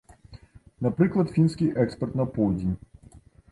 Напрыклад, 0.85 1.27
фінскі 1.35 1.69
экспарт 1.85 2.19
на 2.23 2.29
поўдзень. 2.41 2.75